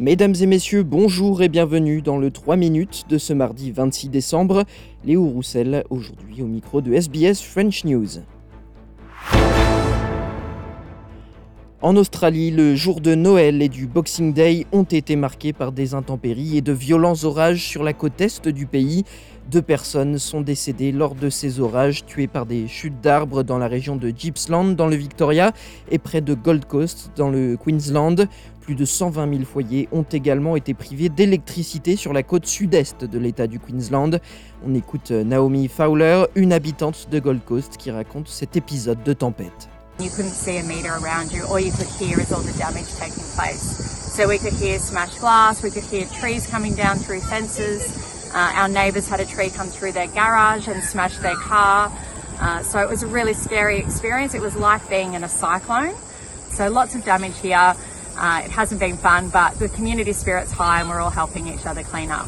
Mesdames 0.00 0.34
et 0.40 0.46
messieurs, 0.46 0.84
bonjour 0.84 1.42
et 1.42 1.48
bienvenue 1.48 2.02
dans 2.02 2.18
le 2.18 2.30
3 2.30 2.54
minutes 2.54 3.06
de 3.08 3.18
ce 3.18 3.32
mardi 3.32 3.72
26 3.72 4.10
décembre. 4.10 4.62
Léo 5.04 5.26
Roussel, 5.26 5.82
aujourd'hui 5.90 6.40
au 6.40 6.46
micro 6.46 6.80
de 6.80 6.92
SBS 6.92 7.42
French 7.42 7.84
News. 7.84 8.06
En 11.82 11.96
Australie, 11.96 12.52
le 12.52 12.76
jour 12.76 13.00
de 13.00 13.16
Noël 13.16 13.60
et 13.60 13.68
du 13.68 13.88
Boxing 13.88 14.32
Day 14.32 14.66
ont 14.70 14.84
été 14.84 15.16
marqués 15.16 15.52
par 15.52 15.72
des 15.72 15.94
intempéries 15.94 16.56
et 16.56 16.60
de 16.60 16.72
violents 16.72 17.24
orages 17.24 17.66
sur 17.66 17.82
la 17.82 17.92
côte 17.92 18.20
est 18.20 18.46
du 18.46 18.66
pays. 18.66 19.02
Deux 19.50 19.62
personnes 19.62 20.18
sont 20.18 20.42
décédées 20.42 20.92
lors 20.92 21.14
de 21.14 21.30
ces 21.30 21.58
orages, 21.58 22.04
tuées 22.04 22.26
par 22.26 22.46
des 22.46 22.68
chutes 22.68 23.00
d'arbres 23.00 23.42
dans 23.42 23.58
la 23.58 23.66
région 23.66 23.96
de 23.96 24.10
Gippsland, 24.10 24.76
dans 24.76 24.86
le 24.86 24.96
Victoria, 24.96 25.52
et 25.90 25.98
près 25.98 26.20
de 26.20 26.34
Gold 26.34 26.66
Coast, 26.66 27.10
dans 27.16 27.30
le 27.30 27.56
Queensland. 27.56 28.28
Plus 28.68 28.74
de 28.74 28.84
120 28.84 29.32
000 29.32 29.44
foyers 29.50 29.88
ont 29.92 30.02
également 30.02 30.54
été 30.54 30.74
privés 30.74 31.08
d'électricité 31.08 31.96
sur 31.96 32.12
la 32.12 32.22
côte 32.22 32.44
sud-est 32.44 33.02
de 33.02 33.18
l'État 33.18 33.46
du 33.46 33.58
Queensland. 33.58 34.20
On 34.62 34.74
écoute 34.74 35.10
Naomi 35.10 35.68
Fowler, 35.68 36.26
une 36.34 36.52
habitante 36.52 37.08
de 37.10 37.18
Gold 37.18 37.42
Coast, 37.46 37.78
qui 37.78 37.90
raconte 37.90 38.28
cet 38.28 38.58
épisode 38.58 39.02
de 39.02 39.14
tempête. 39.14 39.70
You 40.00 40.10
couldn't 40.10 40.34
see 40.34 40.58
a 40.58 40.62
meter 40.64 40.90
around 41.02 41.32
you. 41.32 41.44
All 41.50 41.58
you 41.58 41.72
could 41.72 41.88
hear 41.98 42.20
is 42.20 42.30
all 42.30 42.42
the 42.42 42.52
damage 42.58 42.94
taking 43.00 43.24
place. 43.34 44.12
So 44.14 44.28
we 44.28 44.36
could 44.36 44.52
hear 44.52 44.78
smashed 44.78 45.18
glass, 45.18 45.62
we 45.62 45.70
could 45.70 45.84
hear 45.90 46.04
trees 46.20 46.46
coming 46.46 46.74
down 46.74 46.98
through 46.98 47.22
fences. 47.22 48.30
Uh, 48.34 48.52
our 48.54 48.68
neighbours 48.68 49.08
had 49.08 49.20
a 49.20 49.24
tree 49.24 49.48
come 49.48 49.68
through 49.68 49.92
their 49.92 50.08
garage 50.08 50.68
and 50.68 50.84
smash 50.84 51.16
their 51.20 51.36
car. 51.36 51.90
Uh, 52.38 52.62
so 52.62 52.80
it 52.80 52.90
was 52.90 53.02
a 53.02 53.06
really 53.06 53.32
scary 53.32 53.78
experience. 53.78 54.34
It 54.34 54.42
was 54.42 54.56
like 54.56 54.86
being 54.90 55.14
in 55.14 55.24
a 55.24 55.28
cyclone. 55.30 55.94
So 56.50 56.68
lots 56.68 56.94
of 56.94 57.04
damage 57.04 57.38
here. 57.40 57.74
It 58.18 58.50
hasn't 58.50 58.80
been 58.80 58.96
fun, 58.96 59.30
but 59.32 59.58
the 59.58 59.68
community 59.68 60.12
spirit's 60.12 60.50
high 60.50 60.80
and 60.80 60.88
we're 60.88 61.00
all 61.00 61.10
helping 61.10 61.46
each 61.46 61.66
other 61.66 61.84
clean 61.84 62.10
up. 62.10 62.26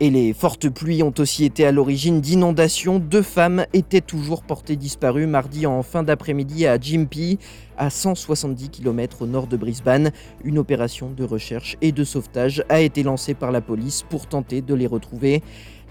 Et 0.00 0.10
les 0.10 0.32
fortes 0.32 0.68
pluies 0.68 1.02
ont 1.04 1.14
aussi 1.18 1.44
été 1.44 1.64
à 1.64 1.72
l'origine 1.72 2.20
d'inondations. 2.20 2.98
Deux 2.98 3.22
femmes 3.22 3.64
étaient 3.72 4.00
toujours 4.00 4.42
portées 4.42 4.76
disparues 4.76 5.28
mardi 5.28 5.66
en 5.66 5.82
fin 5.84 6.02
d'après-midi 6.02 6.66
à 6.66 6.78
Gympie, 6.80 7.38
à 7.78 7.90
170 7.90 8.70
km 8.70 9.22
au 9.22 9.26
nord 9.26 9.46
de 9.46 9.56
Brisbane. 9.56 10.10
Une 10.44 10.58
opération 10.58 11.10
de 11.10 11.24
recherche 11.24 11.76
et 11.80 11.92
de 11.92 12.04
sauvetage 12.04 12.64
a 12.68 12.80
été 12.80 13.02
lancée 13.02 13.34
par 13.34 13.52
la 13.52 13.60
police 13.60 14.02
pour 14.08 14.26
tenter 14.26 14.62
de 14.62 14.74
les 14.74 14.86
retrouver. 14.86 15.42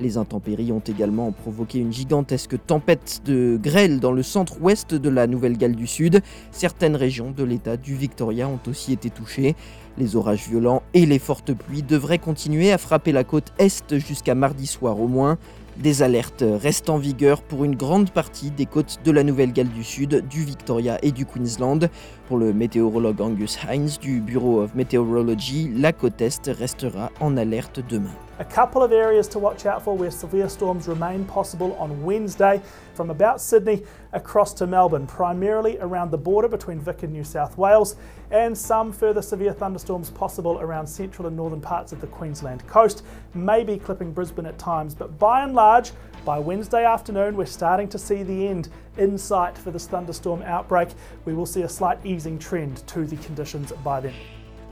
Les 0.00 0.16
intempéries 0.16 0.72
ont 0.72 0.80
également 0.80 1.30
provoqué 1.32 1.78
une 1.78 1.92
gigantesque 1.92 2.56
tempête 2.66 3.20
de 3.24 3.58
grêle 3.62 4.00
dans 4.00 4.12
le 4.12 4.22
centre-ouest 4.22 4.94
de 4.94 5.08
la 5.08 5.26
Nouvelle-Galles 5.26 5.76
du 5.76 5.86
Sud. 5.86 6.22
Certaines 6.50 6.96
régions 6.96 7.30
de 7.30 7.44
l'État 7.44 7.76
du 7.76 7.94
Victoria 7.94 8.48
ont 8.48 8.60
aussi 8.66 8.92
été 8.92 9.10
touchées. 9.10 9.54
Les 9.98 10.16
orages 10.16 10.48
violents 10.48 10.82
et 10.94 11.06
les 11.06 11.18
fortes 11.18 11.52
pluies 11.52 11.82
devraient 11.82 12.18
continuer 12.18 12.72
à 12.72 12.78
frapper 12.78 13.12
la 13.12 13.24
côte 13.24 13.52
est 13.58 13.98
jusqu'à 13.98 14.34
mardi 14.34 14.66
soir 14.66 14.98
au 14.98 15.06
moins. 15.06 15.38
Des 15.78 16.02
alertes 16.02 16.44
restent 16.46 16.90
en 16.90 16.98
vigueur 16.98 17.42
pour 17.42 17.64
une 17.64 17.74
grande 17.74 18.10
partie 18.10 18.50
des 18.50 18.66
côtes 18.66 19.00
de 19.04 19.10
la 19.10 19.24
Nouvelle-Galles 19.24 19.70
du 19.70 19.82
Sud, 19.82 20.28
du 20.28 20.44
Victoria 20.44 20.98
et 21.02 21.12
du 21.12 21.24
Queensland. 21.24 21.88
Pour 22.28 22.36
le 22.36 22.52
météorologue 22.52 23.20
Angus 23.20 23.58
Hines 23.68 23.90
du 24.00 24.20
Bureau 24.20 24.60
of 24.60 24.74
Meteorology, 24.74 25.70
la 25.74 25.92
côte 25.92 26.20
est 26.20 26.46
restera 26.48 27.10
en 27.20 27.36
alerte 27.36 27.80
demain. 27.88 28.14
A 28.38 28.44
couple 28.46 28.82
of 28.82 28.92
areas 28.92 29.28
to 29.28 29.38
watch 29.38 29.66
out 29.66 29.84
for 29.84 29.94
where 29.94 30.10
severe 30.10 30.48
storms 30.48 30.88
remain 30.88 31.26
possible 31.26 31.74
on 31.74 32.02
Wednesday 32.02 32.62
from 32.94 33.10
about 33.10 33.42
Sydney 33.42 33.84
across 34.12 34.54
to 34.54 34.66
Melbourne, 34.66 35.06
primarily 35.06 35.76
around 35.80 36.10
the 36.10 36.18
border 36.18 36.48
between 36.48 36.80
Vic 36.80 37.02
and 37.02 37.12
New 37.12 37.24
South 37.24 37.58
Wales, 37.58 37.94
and 38.30 38.56
some 38.56 38.90
further 38.90 39.20
severe 39.20 39.52
thunderstorms 39.52 40.08
possible 40.08 40.58
around 40.60 40.86
central 40.86 41.28
and 41.28 41.36
northern 41.36 41.60
parts 41.60 41.92
of 41.92 42.00
the 42.00 42.06
Queensland 42.06 42.66
coast, 42.66 43.04
maybe 43.34 43.76
clipping 43.76 44.12
Brisbane 44.12 44.46
at 44.46 44.58
times, 44.58 44.94
but 44.94 45.18
by 45.18 45.44
and 45.44 45.54
large, 45.54 45.92
by 46.24 46.38
Wednesday 46.38 46.86
afternoon, 46.86 47.36
we're 47.36 47.44
starting 47.44 47.88
to 47.90 47.98
see 47.98 48.22
the 48.22 48.48
end 48.48 48.70
in 48.96 49.18
sight 49.18 49.58
for 49.58 49.70
this 49.70 49.86
thunderstorm 49.86 50.40
outbreak. 50.42 50.88
We 51.26 51.34
will 51.34 51.46
see 51.46 51.62
a 51.62 51.68
slight 51.68 51.98
easing 52.02 52.38
trend 52.38 52.86
to 52.88 53.04
the 53.04 53.16
conditions 53.18 53.72
by 53.84 54.00
then. 54.00 54.14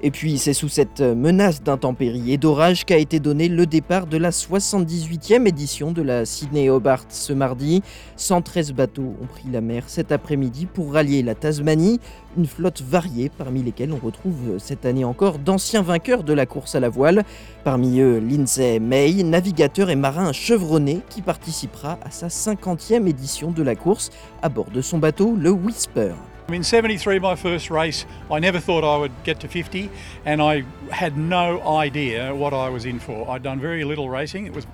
Et 0.03 0.11
puis 0.11 0.39
c'est 0.39 0.55
sous 0.55 0.71
cette 0.71 1.03
menace 1.03 1.63
d'intempéries 1.63 2.33
et 2.33 2.39
d'orage 2.39 2.87
qu'a 2.87 2.97
été 2.97 3.21
donné 3.21 3.49
le 3.49 3.67
départ 3.67 4.07
de 4.07 4.17
la 4.17 4.31
78e 4.31 5.47
édition 5.47 5.93
de 5.93 6.01
la 6.01 6.25
Sydney 6.25 6.71
Hobart 6.71 7.05
ce 7.11 7.35
mardi. 7.35 7.83
113 8.17 8.73
bateaux 8.73 9.15
ont 9.21 9.27
pris 9.27 9.45
la 9.53 9.61
mer 9.61 9.85
cet 9.89 10.11
après-midi 10.11 10.65
pour 10.65 10.95
rallier 10.95 11.23
la 11.23 11.35
Tasmanie, 11.35 12.01
une 12.39 12.47
flotte 12.47 12.81
variée 12.81 13.31
parmi 13.37 13.63
lesquelles 13.63 13.93
on 13.93 14.03
retrouve 14.03 14.57
cette 14.57 14.87
année 14.87 15.05
encore 15.05 15.39
d'anciens 15.39 15.83
vainqueurs 15.83 16.25
de 16.25 16.33
la 16.33 16.47
course 16.47 16.75
à 16.75 16.81
la 16.81 16.89
voile. 16.89 17.23
Parmi 17.63 18.01
eux, 18.01 18.21
Lindsay 18.21 18.79
May, 18.79 19.23
navigateur 19.23 19.91
et 19.91 19.97
marin 19.97 20.33
chevronné 20.33 21.01
qui 21.11 21.21
participera 21.21 21.99
à 22.03 22.11
sa 22.11 22.29
50e 22.29 23.07
édition 23.07 23.51
de 23.51 23.63
la 23.63 23.77
course 23.77 24.09
à 24.41 24.49
bord 24.49 24.71
de 24.71 24.81
son 24.81 24.97
bateau, 24.97 25.37
le 25.37 25.51
Whisper. 25.51 26.13
In 26.53 26.65
73, 26.65 27.21
my 27.21 27.37
first 27.37 27.71
race, 27.71 28.05
I 28.29 28.41
never 28.41 28.59
thought 28.59 28.83
I 28.83 28.97
would 28.97 29.13
get 29.23 29.39
to 29.41 29.49
50, 29.49 29.89
and 30.25 30.43
I 30.43 30.63
had 30.91 31.17
no 31.17 31.63
idea 31.63 32.35
what 32.35 32.53
I 32.53 32.69
was 32.71 32.85
in 32.85 32.99
for. 32.99 33.31
I'd 33.31 33.45
done 33.45 33.61
very 33.61 33.85
little 33.85 34.09
racing. 34.09 34.47
It 34.47 34.53
was 34.53 34.67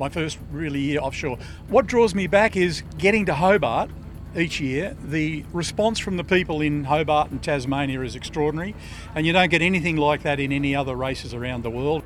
my 0.00 0.08
first 0.08 0.38
really 0.50 0.80
year 0.80 1.00
offshore. 1.00 1.38
What 1.68 1.86
draws 1.86 2.16
me 2.16 2.26
back 2.26 2.56
is 2.56 2.82
getting 2.98 3.26
to 3.26 3.34
Hobart 3.34 3.90
each 4.36 4.60
year. 4.60 4.96
The 5.04 5.44
response 5.52 6.00
from 6.00 6.16
the 6.16 6.24
people 6.24 6.60
in 6.62 6.84
Hobart 6.84 7.30
and 7.30 7.40
Tasmania 7.40 8.02
is 8.02 8.16
extraordinary, 8.16 8.74
and 9.14 9.24
you 9.24 9.32
don't 9.32 9.50
get 9.50 9.62
anything 9.62 9.96
like 9.96 10.22
that 10.24 10.40
in 10.40 10.50
any 10.50 10.74
other 10.74 10.96
races 10.96 11.32
around 11.32 11.62
the 11.62 11.70
world. 11.70 12.02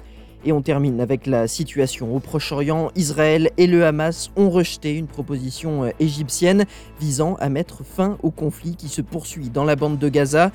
Et 0.46 0.52
on 0.52 0.60
termine 0.60 1.00
avec 1.00 1.26
la 1.26 1.48
situation 1.48 2.14
au 2.14 2.18
Proche-Orient. 2.18 2.90
Israël 2.96 3.50
et 3.56 3.66
le 3.66 3.86
Hamas 3.86 4.30
ont 4.36 4.50
rejeté 4.50 4.94
une 4.94 5.06
proposition 5.06 5.84
euh, 5.84 5.90
égyptienne 6.00 6.66
visant 7.00 7.36
à 7.40 7.48
mettre 7.48 7.82
fin 7.82 8.18
au 8.22 8.30
conflit 8.30 8.76
qui 8.76 8.88
se 8.88 9.00
poursuit 9.00 9.48
dans 9.48 9.64
la 9.64 9.74
bande 9.74 9.98
de 9.98 10.08
Gaza. 10.10 10.50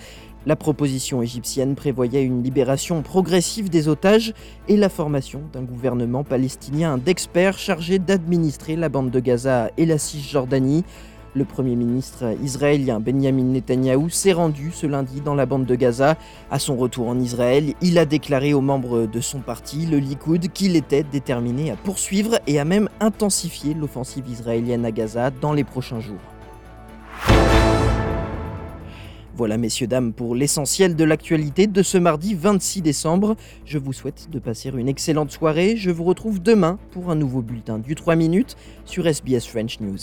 La 0.46 0.56
proposition 0.56 1.24
égyptienne 1.24 1.74
prévoyait 1.74 2.24
une 2.24 2.44
libération 2.44 3.02
progressive 3.02 3.70
des 3.70 3.88
otages 3.88 4.34
et 4.68 4.78
la 4.78 4.90
formation 4.90 5.42
d'un 5.54 5.64
gouvernement 5.64 6.24
palestinien 6.24 7.00
d'experts 7.00 7.58
chargés 7.58 7.98
d'administrer 7.98 8.76
la 8.76 8.90
bande 8.90 9.10
de 9.10 9.20
Gaza 9.20 9.72
et 9.78 9.88
la 9.88 9.98
Cisjordanie. 9.98 10.86
Le 11.40 11.46
Premier 11.46 11.78
ministre 11.78 12.36
israélien 12.44 13.00
Benjamin 13.00 13.44
Netanyahou 13.44 14.10
s'est 14.10 14.34
rendu 14.34 14.72
ce 14.74 14.86
lundi 14.86 15.22
dans 15.22 15.36
la 15.36 15.46
bande 15.46 15.66
de 15.66 15.74
Gaza. 15.74 16.18
À 16.52 16.60
son 16.60 16.76
retour 16.76 17.08
en 17.08 17.18
Israël, 17.18 17.76
il 17.82 17.98
a 17.98 18.04
déclaré 18.04 18.54
aux 18.54 18.60
membres 18.60 19.06
de 19.06 19.22
son 19.22 19.40
parti, 19.40 19.86
le 19.86 20.00
Likoud, 20.00 20.50
qu'il 20.50 20.76
était 20.76 21.04
déterminé 21.04 21.72
à 21.72 21.78
poursuivre 21.78 22.40
et 22.46 22.60
à 22.60 22.66
même 22.66 22.90
intensifier 23.00 23.74
l'offensive 23.74 24.28
israélienne 24.30 24.84
à 24.84 24.92
Gaza 24.92 25.32
dans 25.32 25.54
les 25.54 25.64
prochains 25.64 26.02
jours. 26.02 26.20
Voilà, 29.34 29.58
messieurs, 29.58 29.88
dames, 29.88 30.12
pour 30.12 30.36
l'essentiel 30.36 30.98
de 30.98 31.06
l'actualité 31.06 31.68
de 31.68 31.84
ce 31.84 31.98
mardi 31.98 32.34
26 32.34 32.82
décembre. 32.82 33.38
Je 33.64 33.78
vous 33.78 33.94
souhaite 33.94 34.30
de 34.30 34.40
passer 34.40 34.72
une 34.76 34.90
excellente 34.90 35.32
soirée. 35.32 35.78
Je 35.78 35.90
vous 35.90 36.04
retrouve 36.04 36.42
demain 36.42 36.78
pour 36.92 37.10
un 37.10 37.16
nouveau 37.16 37.42
bulletin 37.42 37.80
du 37.80 37.96
3 37.96 38.18
minutes 38.18 38.58
sur 38.84 39.08
SBS 39.08 39.48
French 39.48 39.80
News. 39.80 40.00